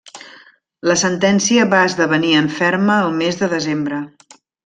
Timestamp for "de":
3.43-3.53